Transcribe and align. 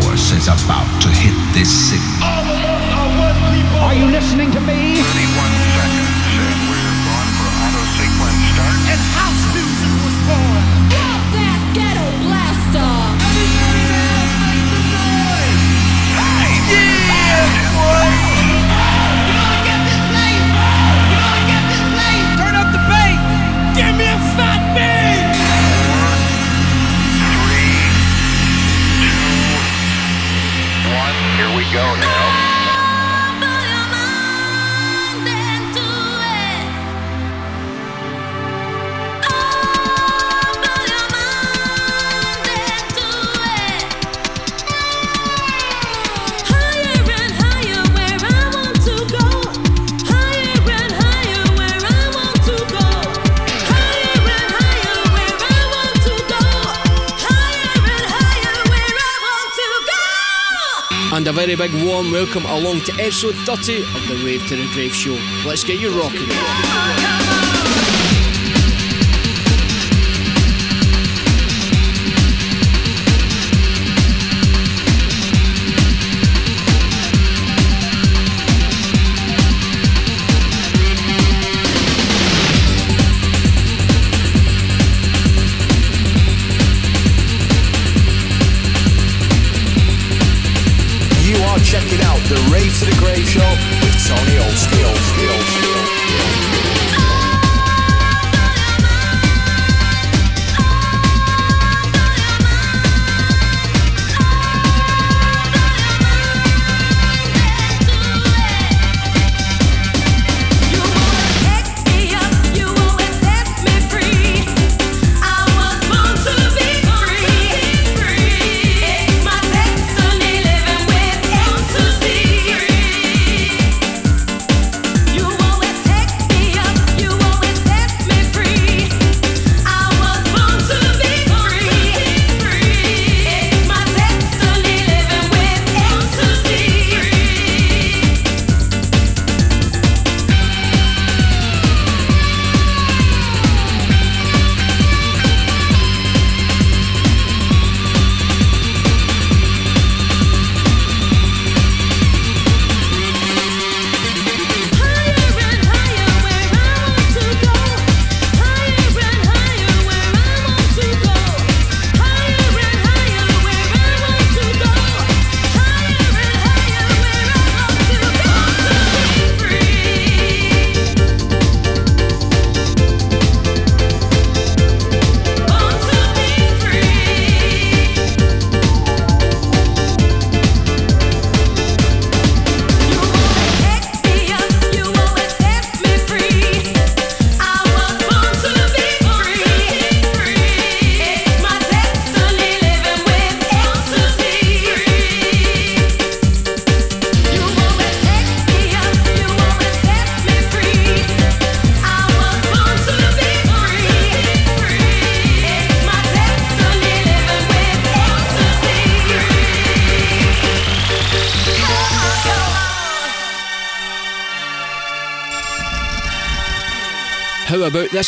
force 0.00 0.32
is 0.32 0.48
about 0.48 0.88
to 1.02 1.08
hit 1.08 1.36
this 1.52 1.68
city. 1.68 2.12
All 2.22 2.44
of 2.44 2.60
us 2.64 2.84
are 2.96 3.10
one 3.20 3.38
people. 3.52 3.78
Are 3.84 3.94
you 3.94 4.06
listening 4.06 4.50
to 4.52 4.60
me? 4.60 4.96
31 4.96 5.51
a 61.32 61.34
very 61.34 61.54
big 61.54 61.72
warm 61.84 62.10
welcome 62.10 62.44
along 62.46 62.80
to 62.80 62.92
episode 62.94 63.34
30 63.46 63.82
of 63.82 64.08
the 64.08 64.22
Rave 64.24 64.46
to 64.48 64.56
the 64.56 64.68
Grave 64.72 64.94
show. 64.94 65.18
Let's 65.46 65.64
get 65.64 65.80
you 65.80 65.90
rocking. 65.98 67.21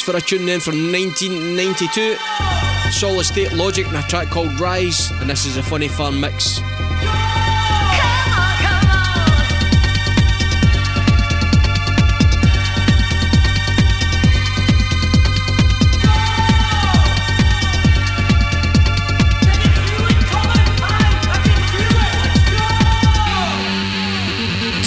For 0.05 0.17
a 0.17 0.21
tune 0.21 0.45
then 0.45 0.61
from 0.61 0.93
1992? 0.93 2.17
Solid 2.91 3.25
State 3.25 3.53
Logic 3.53 3.87
and 3.87 3.97
a 3.97 4.03
track 4.03 4.29
called 4.29 4.61
Rise, 4.61 5.11
and 5.13 5.31
this 5.31 5.47
is 5.47 5.57
a 5.57 5.63
funny 5.63 5.89
fun 5.89 6.21
mix. 6.21 6.61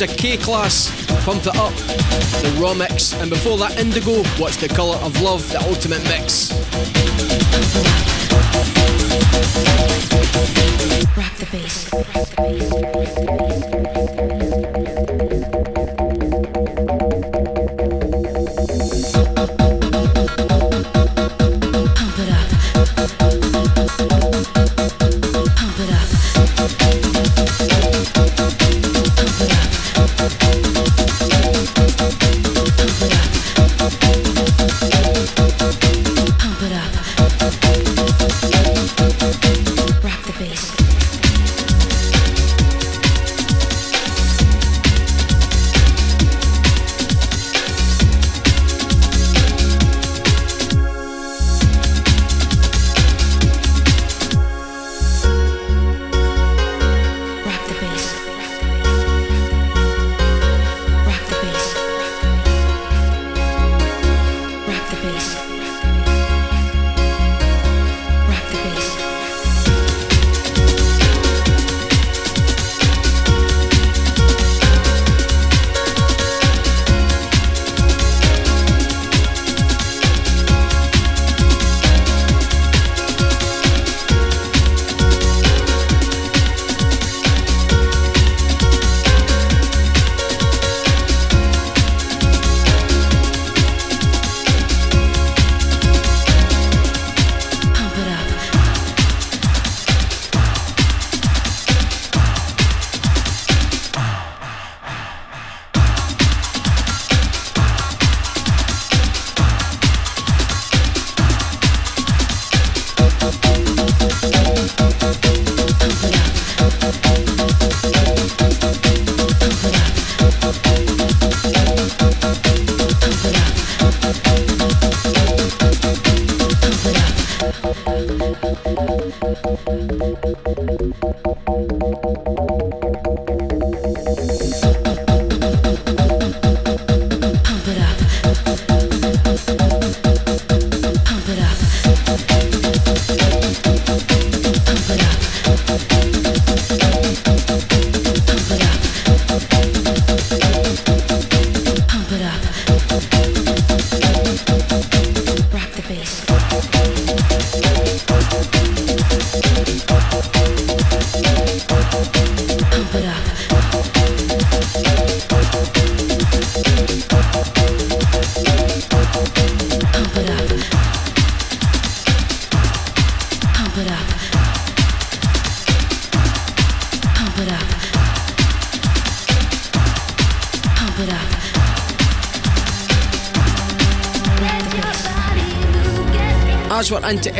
Sounds 0.00 0.12
of 0.12 0.16
K-Klass, 0.16 0.88
Pump 1.26 1.46
It 1.46 1.54
Up, 1.56 1.74
the 1.74 2.58
Raw 2.58 2.72
Mix, 2.72 3.12
and 3.20 3.28
before 3.28 3.58
that, 3.58 3.78
Indigo, 3.78 4.22
What's 4.38 4.56
the 4.56 4.66
Colour 4.66 4.96
of 4.96 5.20
Love, 5.20 5.46
the 5.52 5.60
Ultimate 5.60 6.02
Mix. 6.04 6.52
Rock 11.14 11.36
the 11.36 11.46
bass. 11.52 11.92
Rock 11.92 12.06
the 12.14 12.36
bass. 14.64 14.69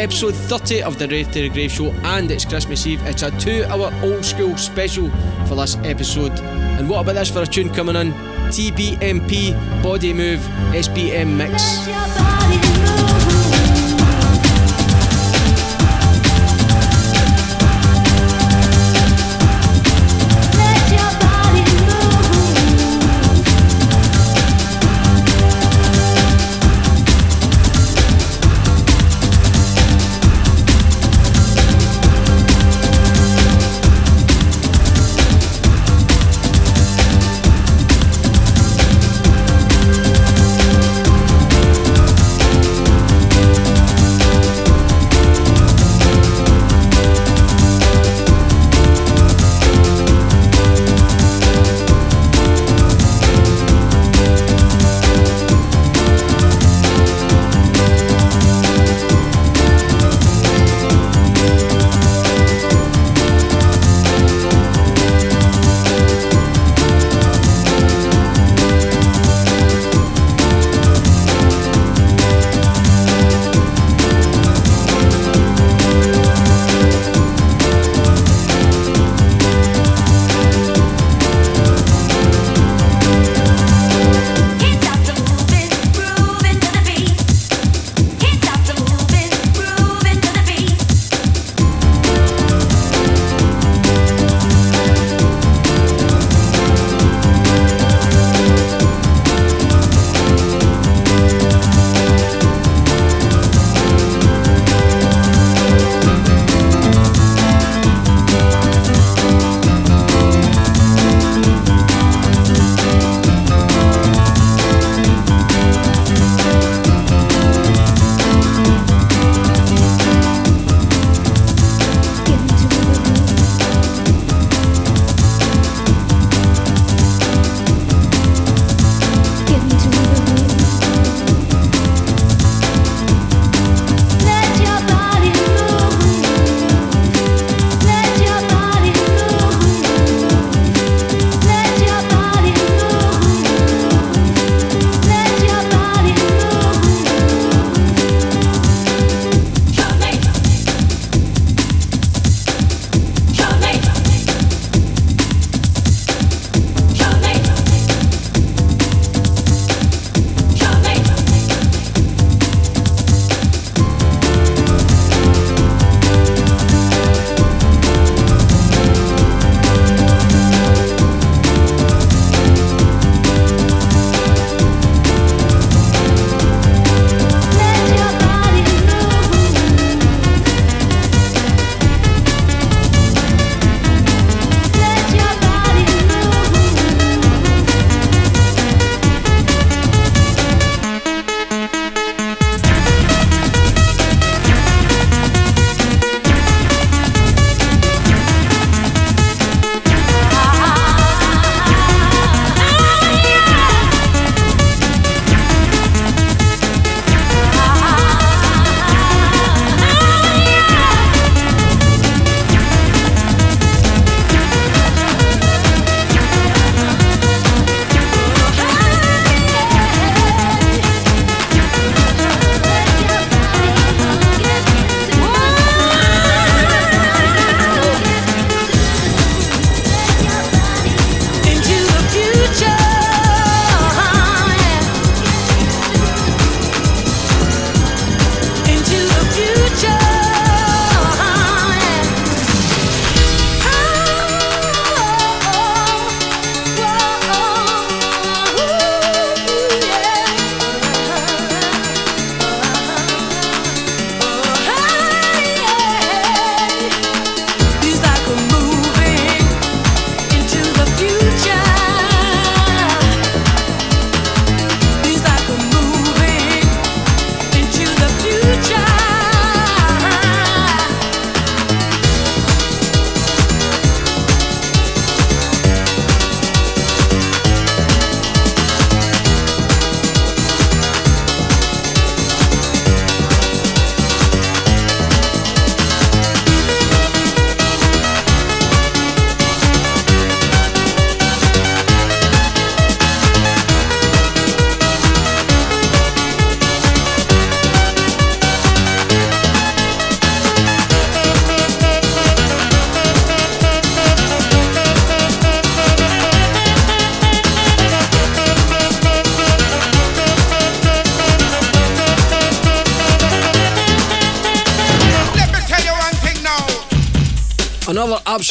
Episode 0.01 0.35
30 0.35 0.83
of 0.83 0.99
the 0.99 1.07
Rave 1.09 1.31
to 1.31 1.43
the 1.43 1.51
Grave 1.51 1.71
show 1.71 1.93
and 2.05 2.31
it's 2.31 2.47
Christmas 2.47 2.87
Eve, 2.87 3.03
it's 3.05 3.23
a 3.23 3.31
two 3.33 3.65
hour 3.65 3.93
old 4.03 4.25
school 4.25 4.57
special 4.57 5.11
for 5.47 5.57
this 5.57 5.77
episode. 5.85 6.33
And 6.41 6.89
what 6.89 7.03
about 7.03 7.17
this 7.17 7.31
for 7.31 7.43
a 7.43 7.47
tune 7.47 7.69
coming 7.69 7.97
in? 7.97 8.13
TBMP 8.49 9.83
Body 9.83 10.15
Move 10.15 10.41
SBM 10.73 11.37
Mix. 11.37 12.00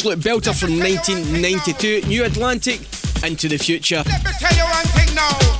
Absolute 0.00 0.20
belter 0.20 0.58
from 0.58 0.78
1992, 0.78 2.08
New 2.08 2.24
Atlantic, 2.24 2.80
Into 3.22 3.48
the 3.48 3.58
Future. 3.58 4.02
Let 4.06 4.24
me 4.24 4.30
tell 4.38 4.56
you 4.56 4.64
one 4.64 4.86
thing 4.96 5.14
now. 5.14 5.59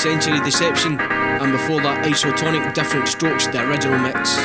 Century 0.00 0.40
Deception, 0.40 0.98
and 0.98 1.52
before 1.52 1.82
that, 1.82 2.06
Isotonik 2.06 2.72
Different 2.72 3.06
Strokes, 3.06 3.48
the 3.48 3.60
original 3.68 3.98
mix. 3.98 4.39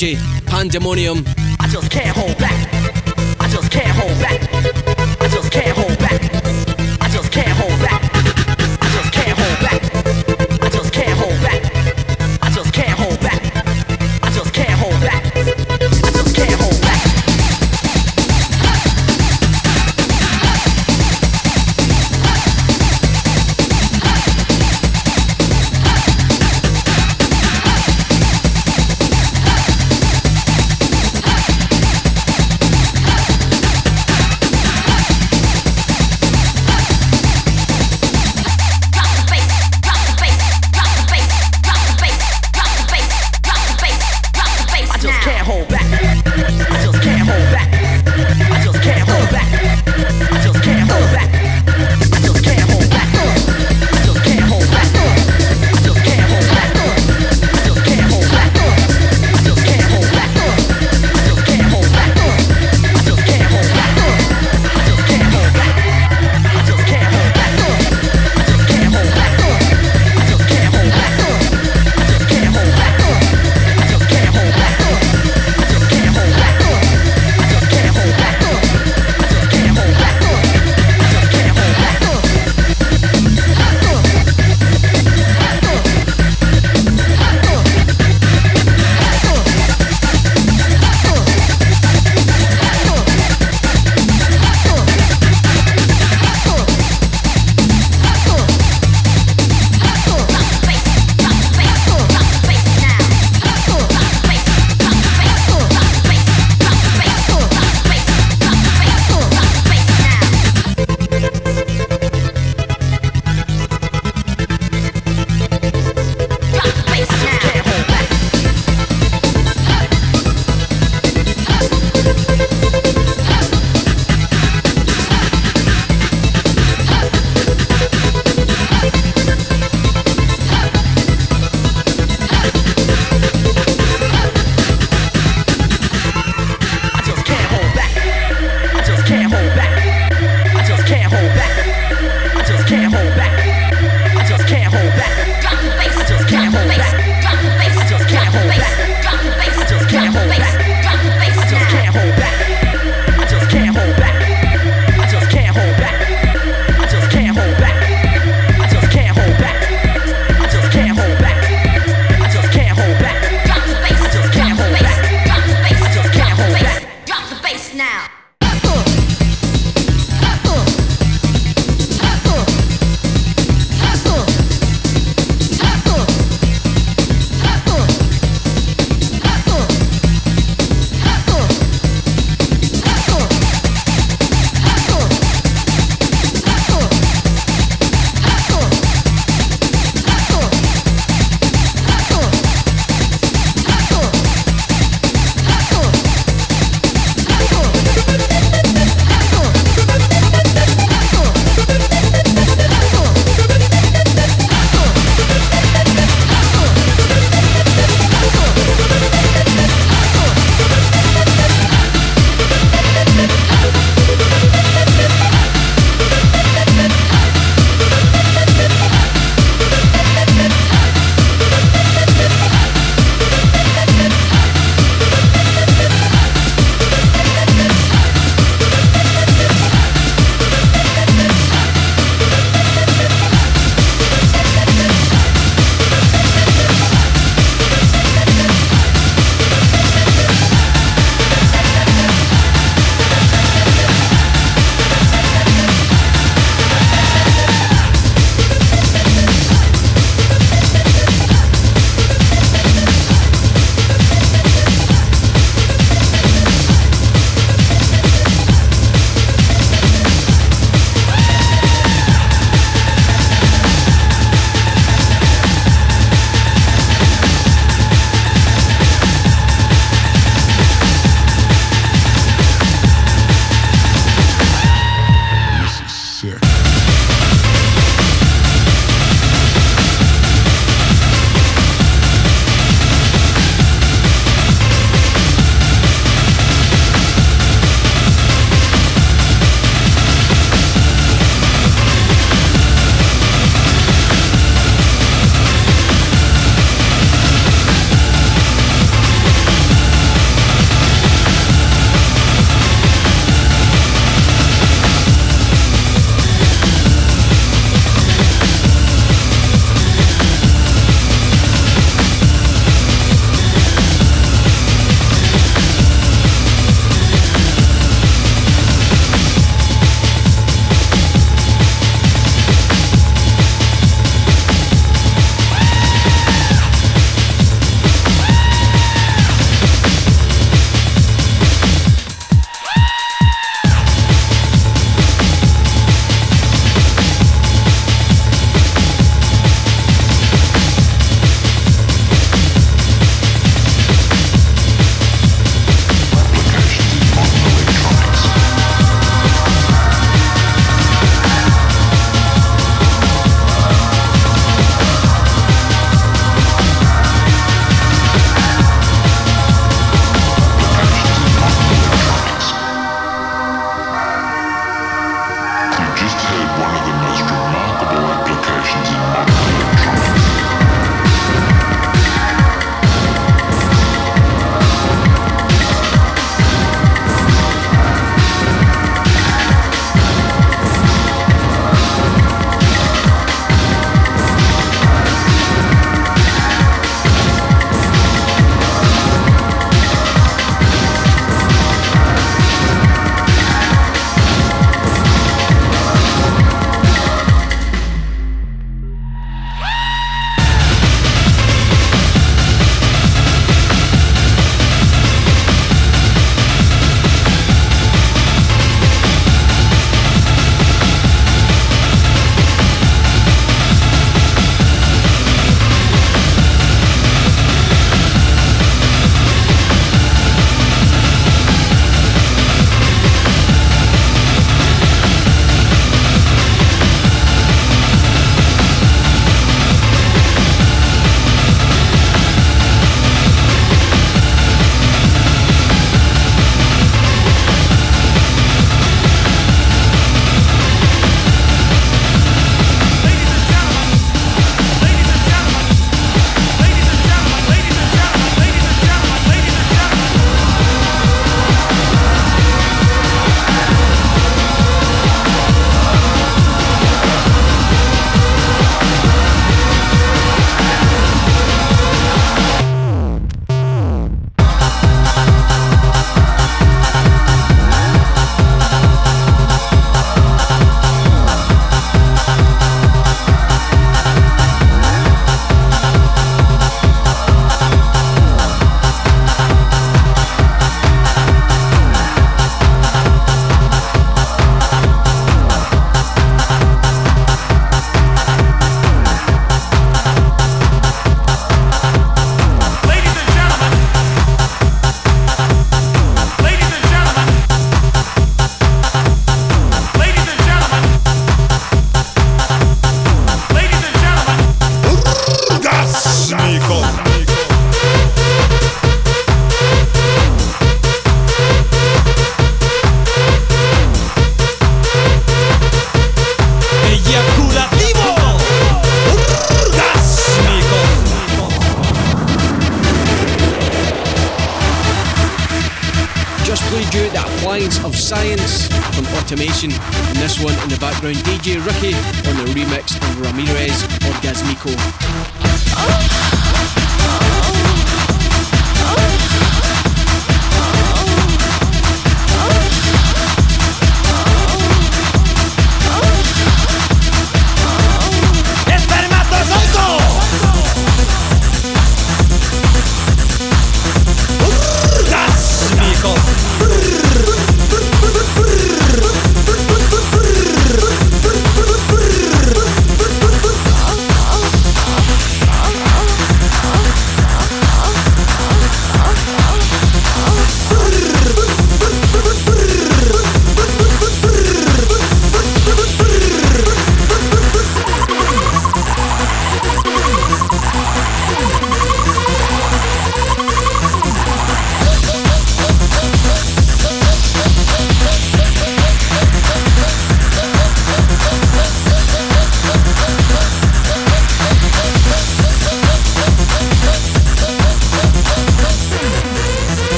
Richie. 0.00 0.37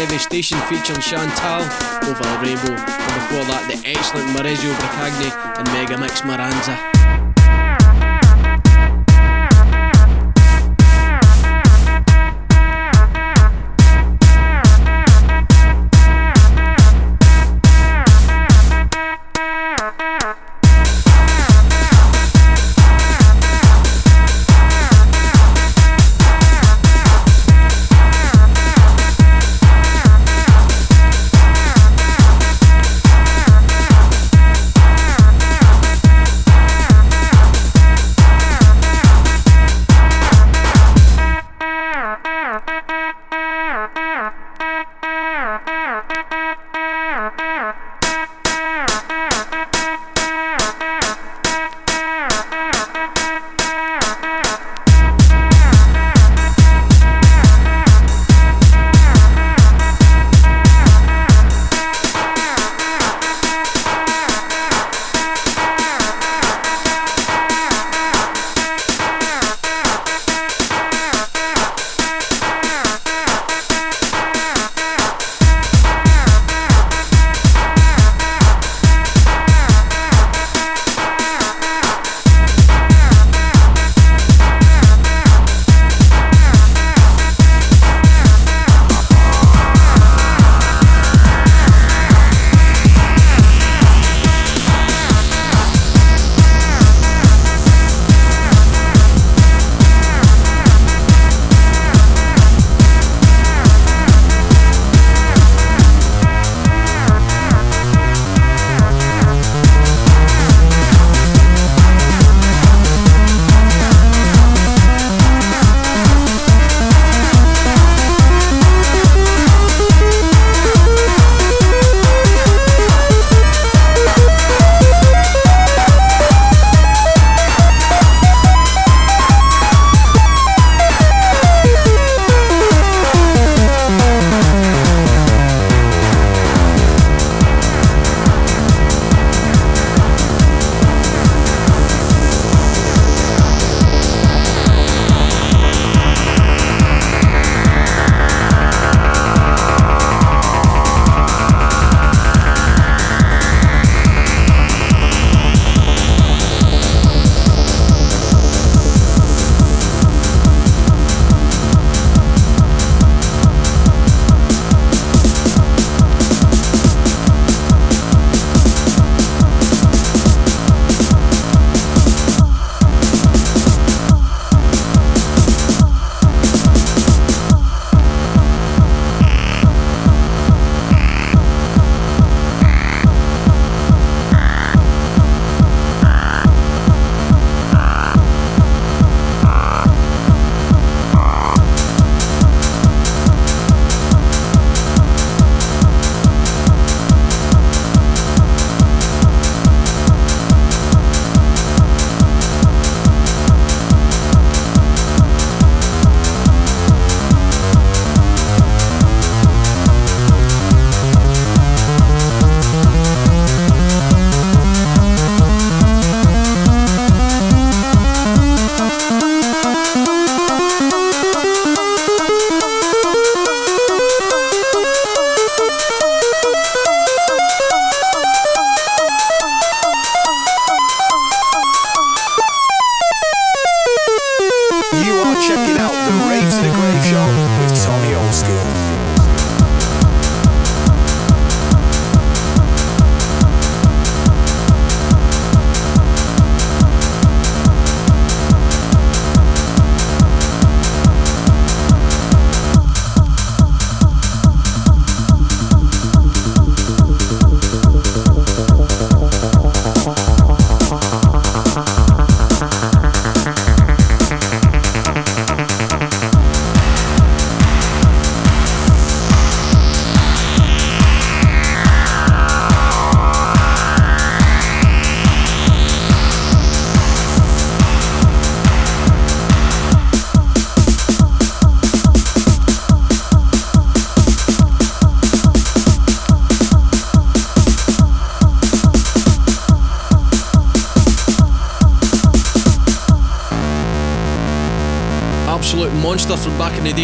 Devastation 0.00 0.58
featuring 0.60 0.98
Chantal 0.98 1.60
over 2.08 2.22
the 2.22 2.38
Rainbow. 2.40 2.72
And 2.72 3.14
before 3.20 3.44
that, 3.52 3.68
the 3.68 3.86
excellent 3.86 4.28
Maurizio 4.28 4.72
Briccagni 4.80 5.30
and 5.58 5.68
Megamix 5.68 6.24
Maranza. 6.24 6.99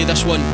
This 0.06 0.24
one. 0.24 0.45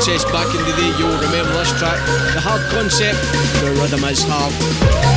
Princess 0.00 0.24
back 0.32 0.46
in 0.54 0.64
the 0.64 0.72
day, 0.78 0.98
you'll 0.98 1.18
remember 1.18 1.52
this 1.52 1.78
track. 1.78 1.98
The 2.32 2.40
hard 2.40 2.62
concept, 2.70 3.20
the 3.60 3.70
rhythm 3.82 4.02
is 4.04 4.24
hard. 4.26 5.09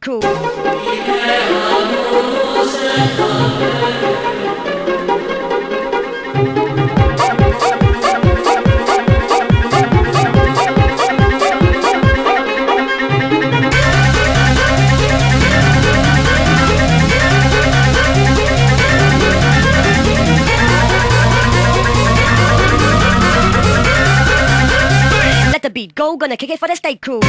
Crew. 0.00 0.20
Let 25.50 25.62
the 25.62 25.70
beat 25.70 25.94
go, 25.94 26.16
gonna 26.16 26.36
kick 26.36 26.50
it 26.50 26.58
for 26.58 26.68
the 26.68 26.76
state 26.76 27.00
crew. 27.00 27.20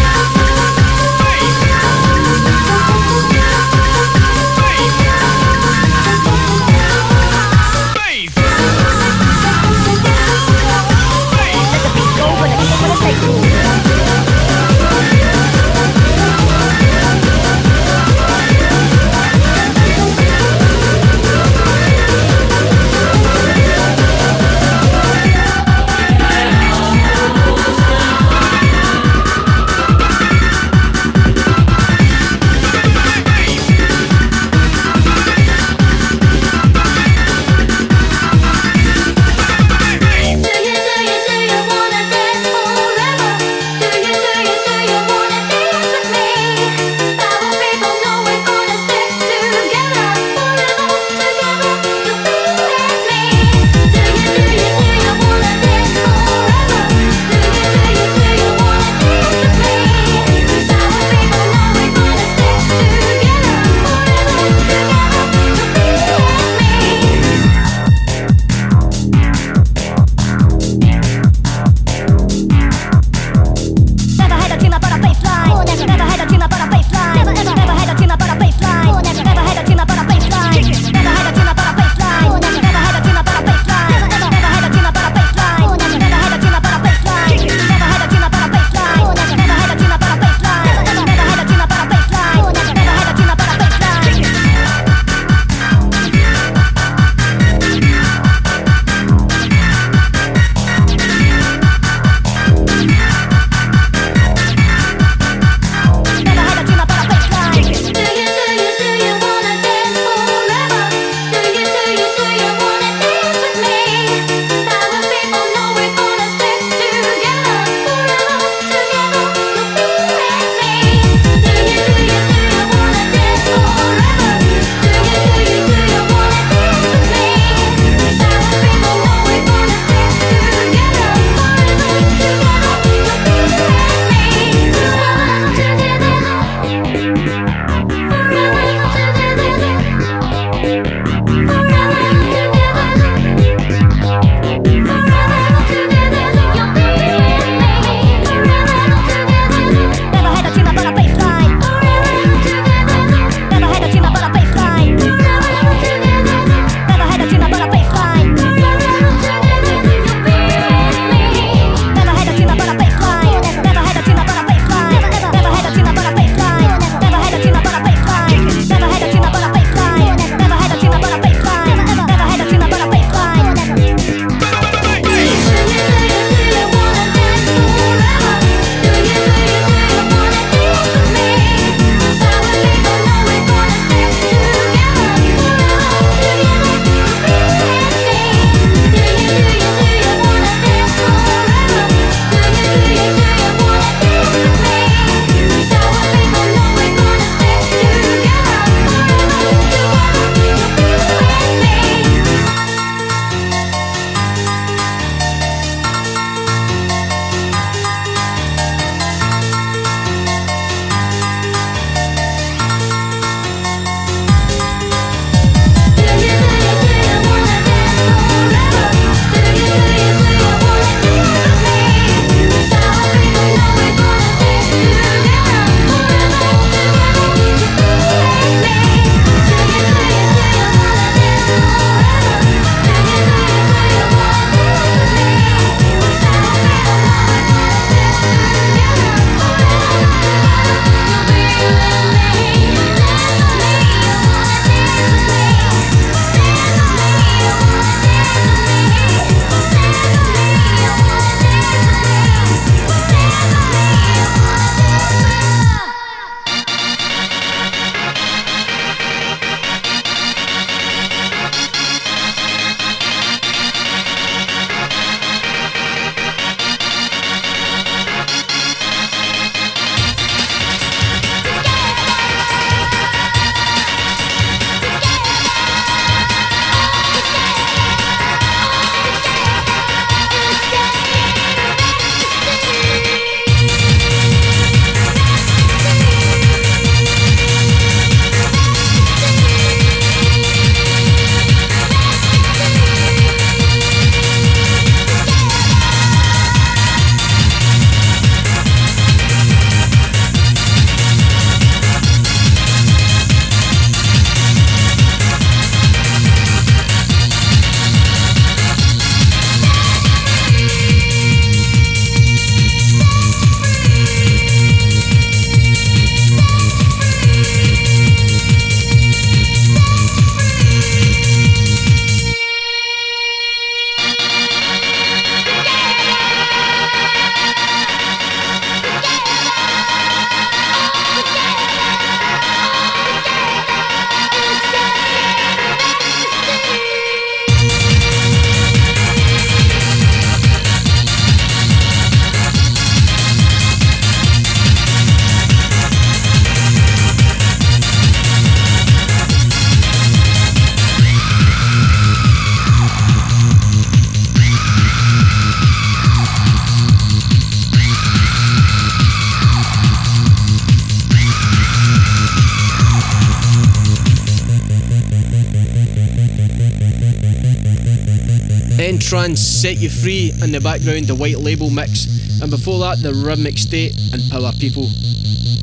Trance 369.10 369.42
Set 369.42 369.78
You 369.78 369.90
Free 369.90 370.32
in 370.40 370.52
the 370.52 370.62
background, 370.62 371.08
the 371.08 371.16
white 371.16 371.40
label 371.40 371.72
mix, 371.72 372.06
and 372.44 372.52
before 372.52 372.78
that, 372.82 373.02
the 373.02 373.12
Rhythmic 373.12 373.58
State 373.58 373.98
and 374.14 374.22
Power 374.30 374.52
People. 374.60 374.88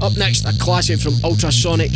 Up 0.02 0.16
next, 0.16 0.44
a 0.46 0.58
classic 0.58 0.98
from 0.98 1.14
Ultrasonic. 1.22 1.92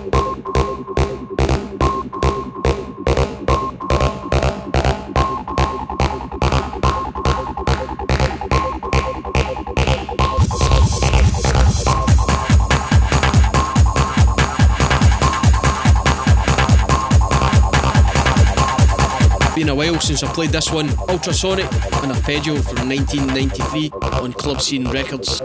Been 0.00 0.12
a 19.68 19.74
while 19.74 20.00
since 20.00 20.22
I 20.22 20.32
played 20.32 20.50
this 20.50 20.72
one, 20.72 20.88
Ultrasonic, 21.10 21.70
an 22.02 22.12
arpeggio 22.12 22.56
from 22.62 22.88
1993 22.88 23.90
on 24.22 24.32
Club 24.32 24.62
Scene 24.62 24.88
Records. 24.88 25.42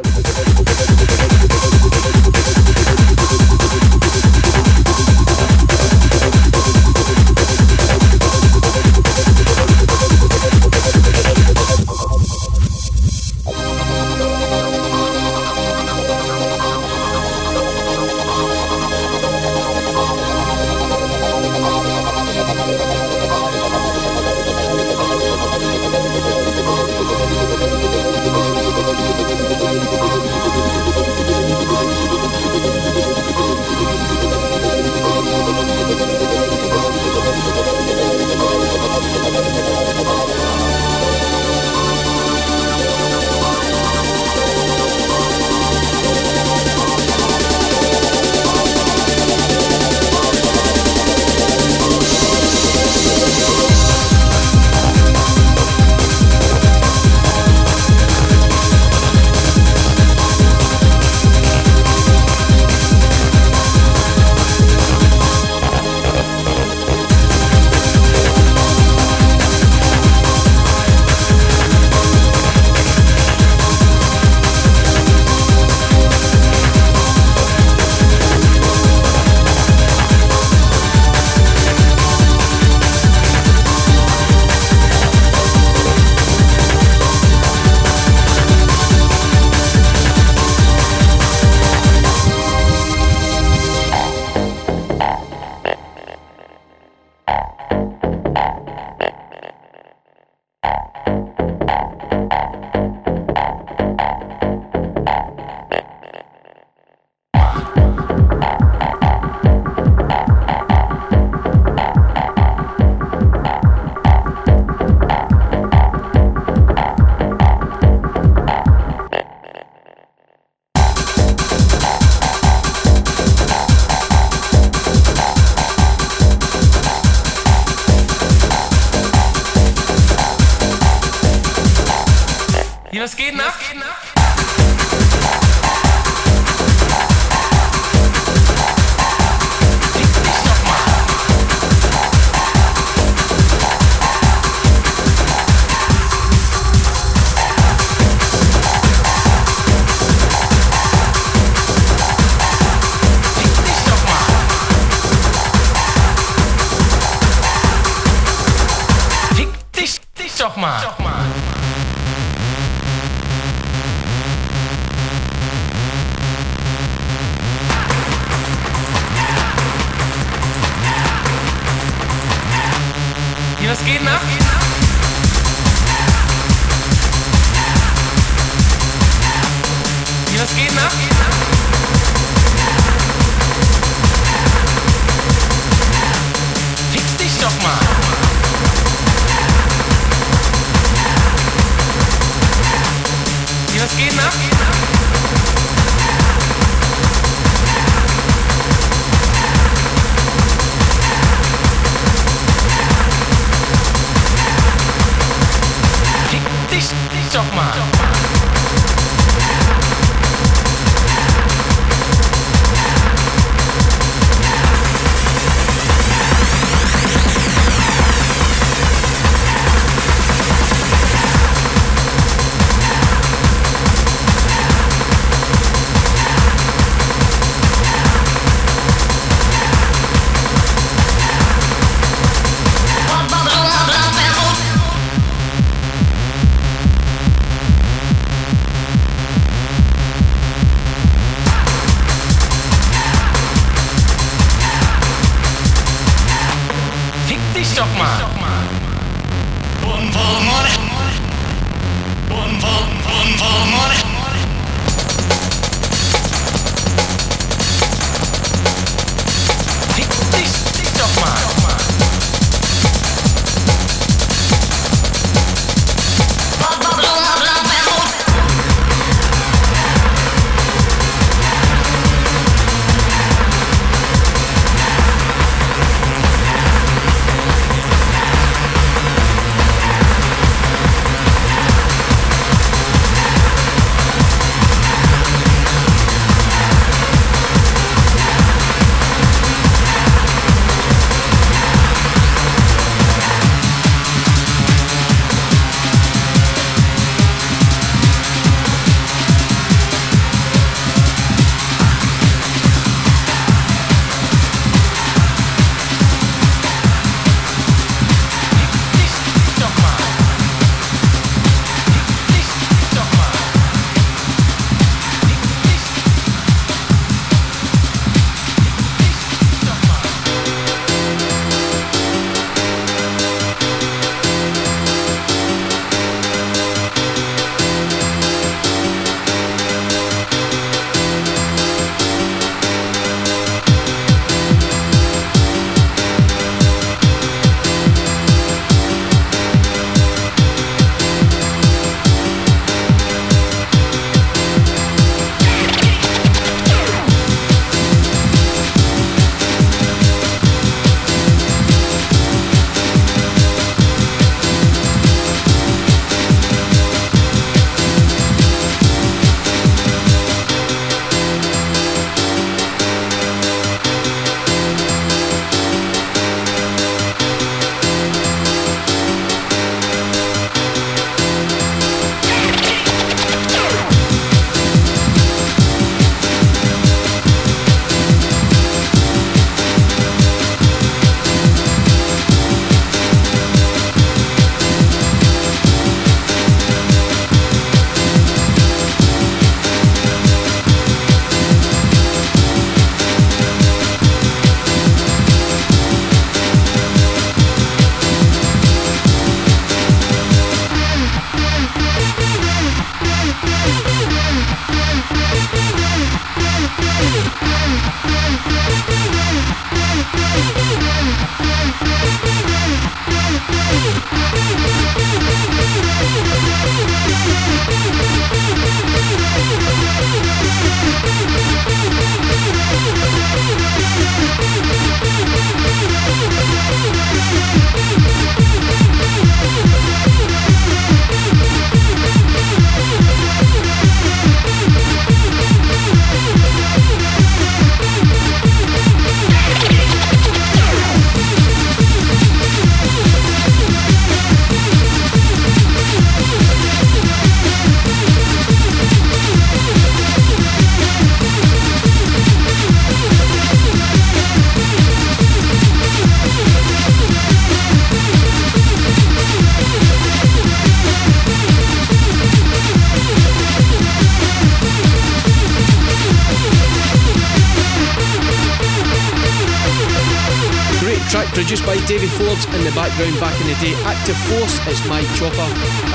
In 472.65 472.73
the 472.73 472.75
background 472.75 473.19
back 473.19 473.39
in 473.41 473.47
the 473.47 473.55
day. 473.55 473.73
Active 473.83 474.17
Force, 474.17 474.59
is 474.67 474.87
My 474.87 475.01
Chopper. 475.15 475.49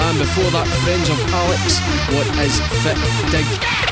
And 0.06 0.18
before 0.18 0.51
that, 0.51 0.66
Friends 0.84 1.09
of 1.09 1.18
Alex, 1.32 1.80
What 2.12 2.26
is 2.38 2.60
Fit 2.82 2.97
Dig? 3.30 3.90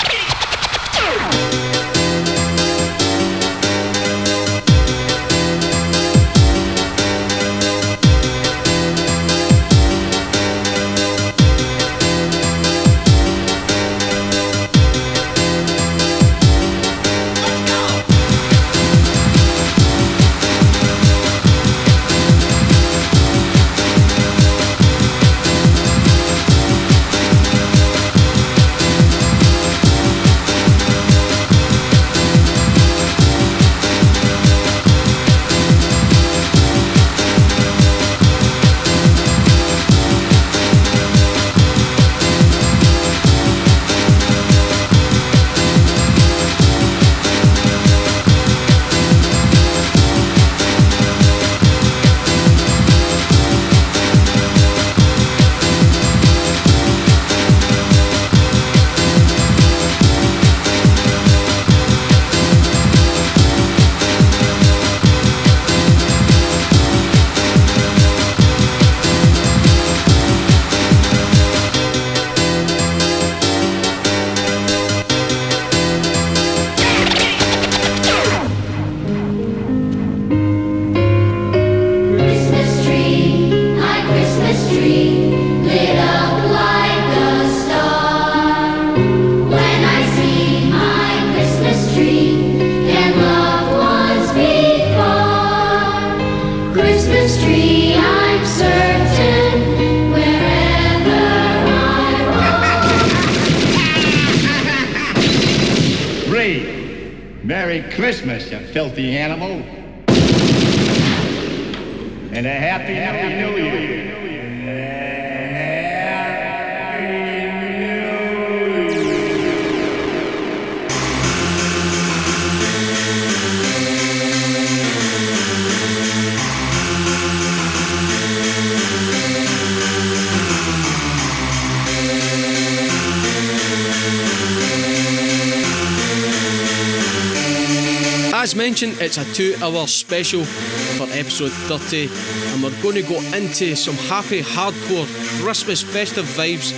It's 138.83 139.19
a 139.19 139.25
two 139.35 139.57
hour 139.61 139.89
special 139.89 140.45
for 140.45 141.05
episode 141.11 141.51
30, 141.51 142.09
and 142.53 142.63
we're 142.63 142.83
going 142.83 142.95
to 142.95 143.03
go 143.03 143.21
into 143.37 143.75
some 143.75 143.95
happy, 143.95 144.41
hardcore 144.41 145.07
Christmas 145.43 145.83
festive 145.83 146.25
vibes 146.25 146.73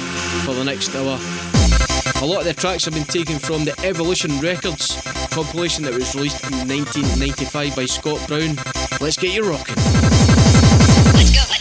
for 0.45 0.55
the 0.55 0.65
next 0.65 0.95
hour. 0.95 1.19
A 2.23 2.27
lot 2.27 2.41
of 2.41 2.47
the 2.47 2.55
tracks 2.55 2.87
have 2.87 2.95
been 2.95 3.05
taken 3.05 3.39
from 3.39 3.67
the 3.67 3.79
Evolution 3.85 4.31
Records 4.41 4.97
compilation 5.31 5.85
that 5.85 5.93
was 5.93 6.15
released 6.15 6.43
in 6.45 6.69
1995 6.69 7.77
by 7.77 7.85
Scott 7.85 8.27
Brown. 8.27 8.57
Let's 9.01 9.19
get 9.19 9.35
you 9.35 9.49
rocking. 9.49 9.75
Christmas 11.13 11.60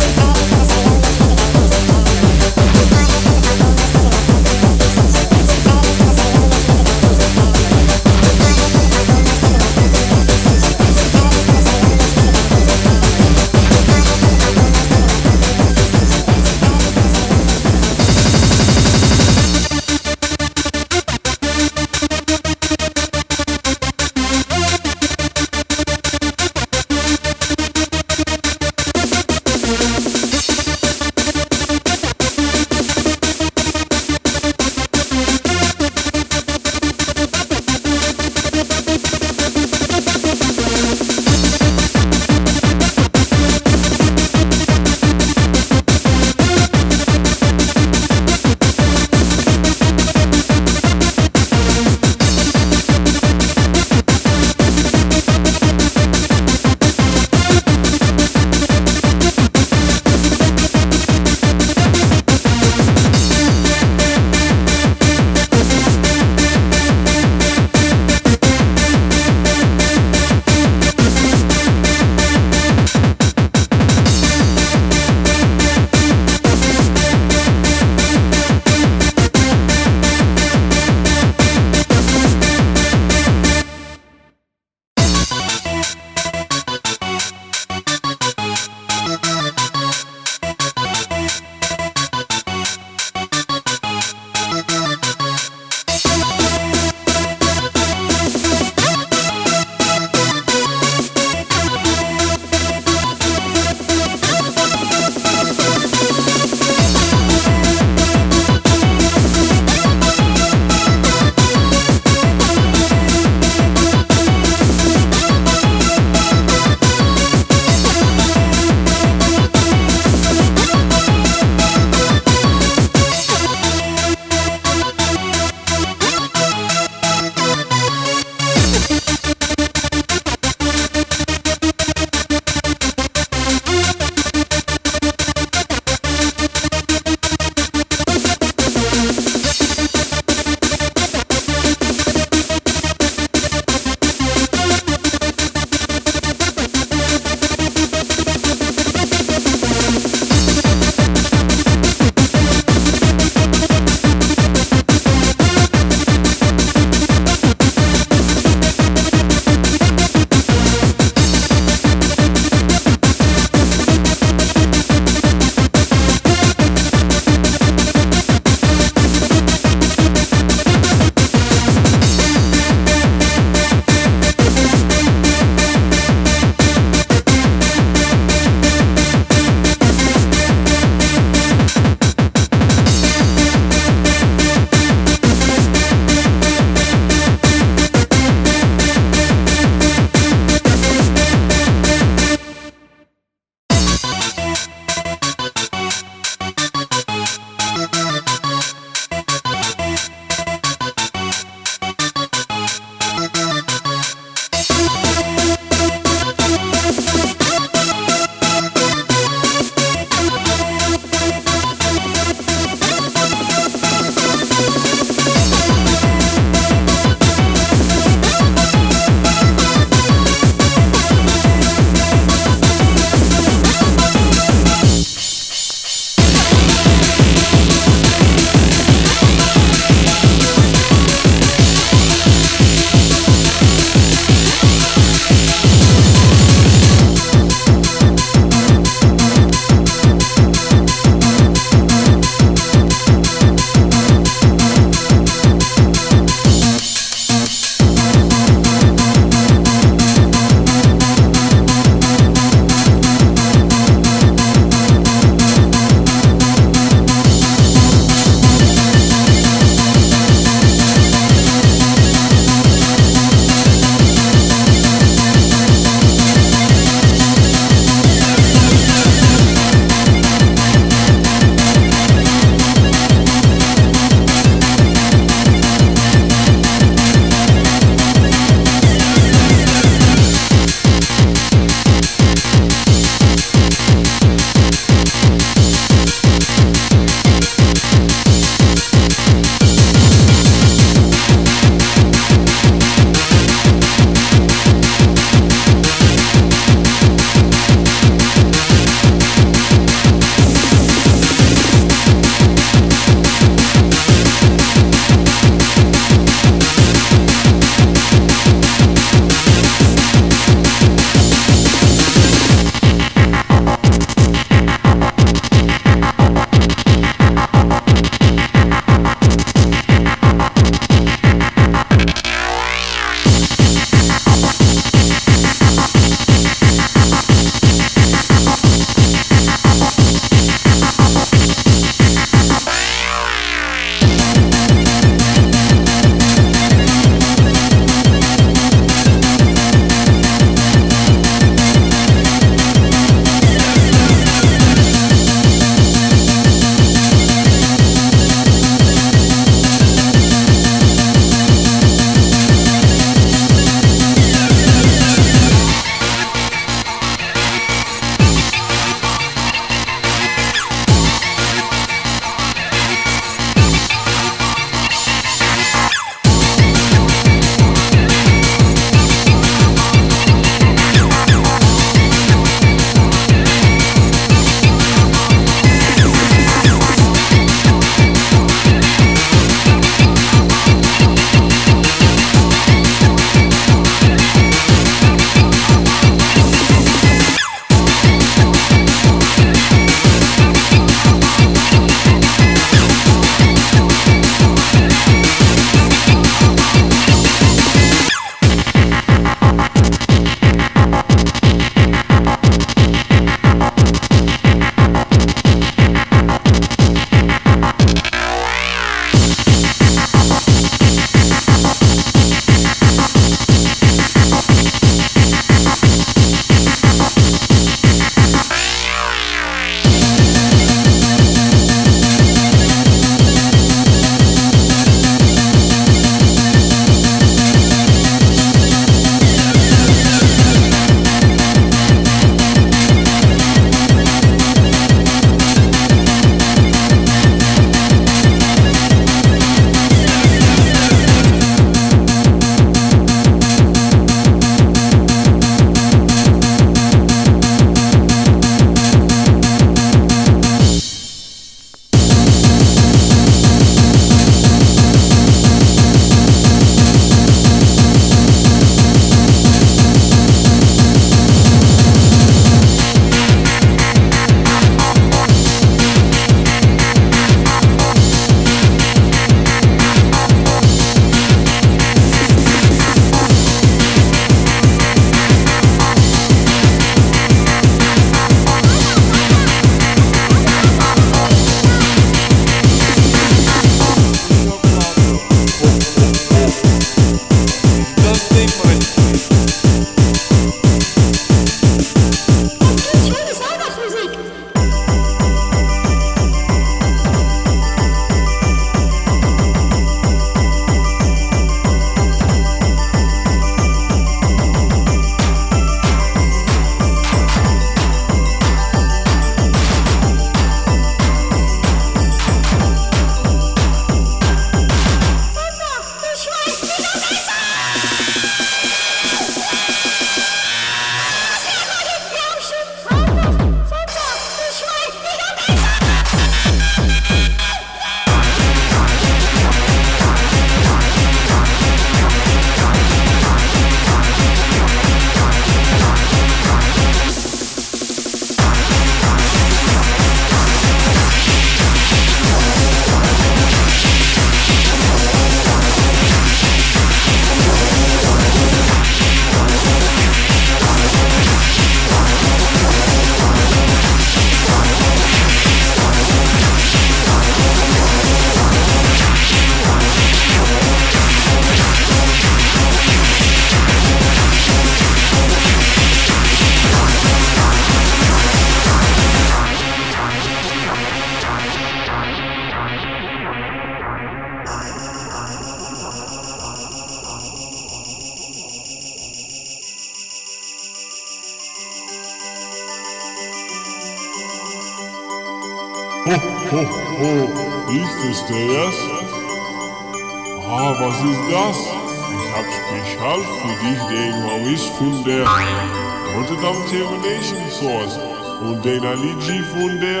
und 598.58 598.64
den 598.64 598.84
Aligi 598.84 599.40
von 599.54 599.80
der 599.80 600.00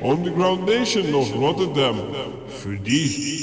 Underground 0.00 0.66
Nation 0.66 1.14
of 1.14 1.34
Rotterdam. 1.34 2.00
Für 2.48 2.76
dich. 2.76 3.35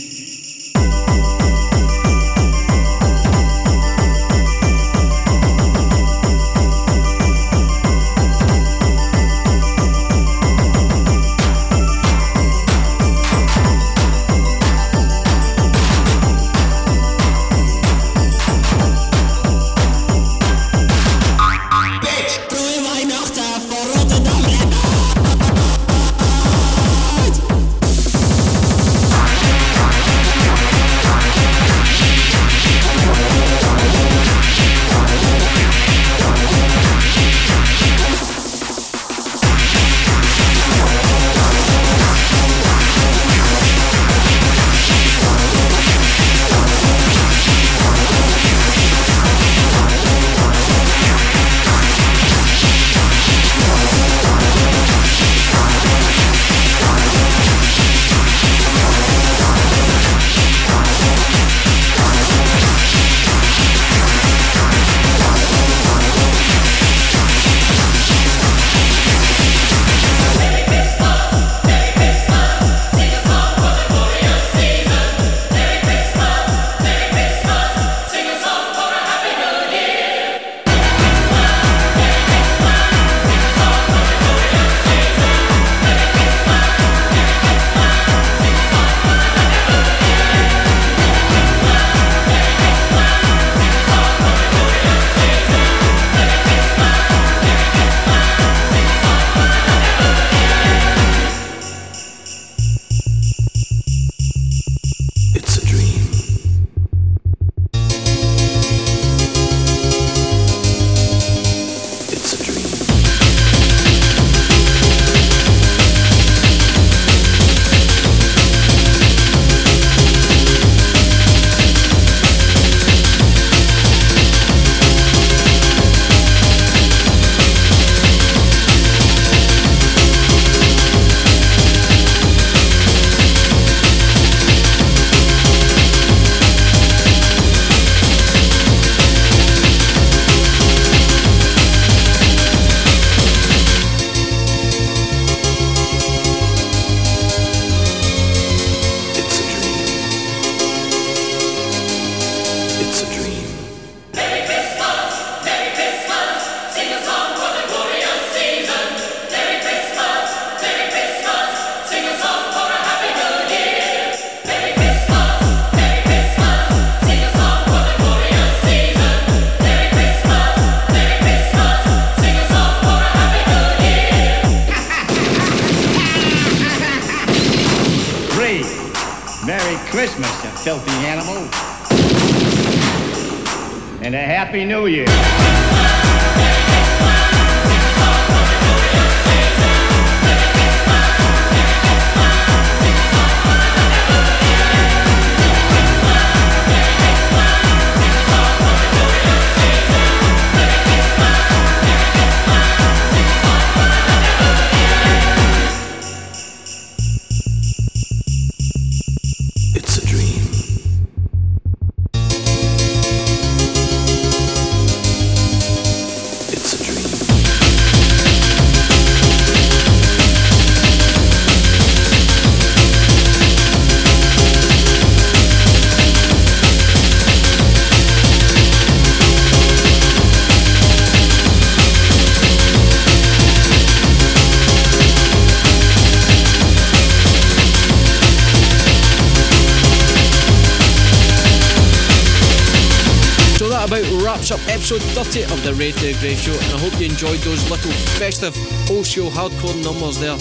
Show, 246.24 246.54
and 246.54 246.74
I 246.74 246.80
hope 246.80 246.98
you 247.02 247.08
enjoyed 247.08 247.40
those 247.40 247.70
little 247.70 247.92
festive 248.18 248.56
old 248.90 249.06
school 249.06 249.30
hardcore 249.30 249.76
numbers 249.84 250.18
there. 250.18 250.38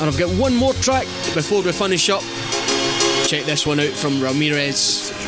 And 0.00 0.10
I've 0.10 0.18
got 0.18 0.30
one 0.36 0.56
more 0.56 0.74
track 0.74 1.06
before 1.32 1.62
we 1.62 1.70
finish 1.70 2.10
up. 2.10 2.22
Check 3.24 3.44
this 3.44 3.64
one 3.64 3.78
out 3.78 3.90
from 3.90 4.20
Ramirez. 4.20 5.23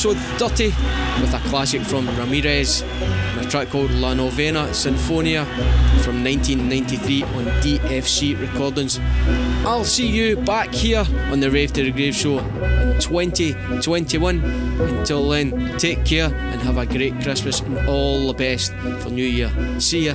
Episode 0.00 0.16
30 0.38 0.68
with 1.20 1.34
a 1.34 1.40
classic 1.50 1.82
from 1.82 2.06
Ramirez 2.16 2.80
and 2.80 3.46
a 3.46 3.50
track 3.50 3.68
called 3.68 3.90
La 3.90 4.14
Novena 4.14 4.60
Sinfonia 4.68 5.44
from 6.02 6.24
1993 6.24 7.22
on 7.24 7.44
DFC 7.60 8.40
Recordings. 8.40 8.98
I'll 9.66 9.84
see 9.84 10.06
you 10.06 10.36
back 10.36 10.72
here 10.72 11.04
on 11.30 11.40
the 11.40 11.50
Rave 11.50 11.74
to 11.74 11.82
the 11.82 11.90
Grave 11.90 12.14
show 12.14 12.38
in 12.38 12.98
2021. 12.98 14.42
Until 14.42 15.28
then, 15.28 15.76
take 15.76 16.02
care 16.06 16.32
and 16.34 16.62
have 16.62 16.78
a 16.78 16.86
great 16.86 17.20
Christmas 17.20 17.60
and 17.60 17.86
all 17.86 18.26
the 18.26 18.32
best 18.32 18.72
for 19.02 19.10
New 19.10 19.26
Year. 19.26 19.50
See 19.78 20.06
ya. 20.06 20.14